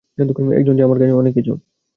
[0.53, 1.53] একজন যে আমার কাছে অনেক কিছু।